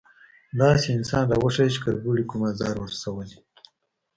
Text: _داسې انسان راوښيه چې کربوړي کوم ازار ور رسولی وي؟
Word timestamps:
_داسې 0.59 0.87
انسان 0.97 1.23
راوښيه 1.31 1.65
چې 1.73 1.79
کربوړي 1.83 2.23
کوم 2.29 2.41
ازار 2.51 2.75
ور 2.79 2.89
رسولی 2.93 3.31
وي؟ 3.37 3.45